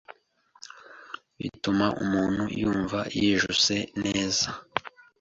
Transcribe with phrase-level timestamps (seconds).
[1.39, 4.47] bituma umuntu yumva yijuse neza,